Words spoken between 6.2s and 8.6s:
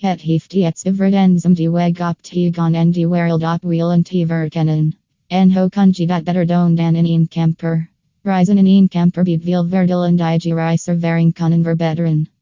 better don dan in een camper? Reizen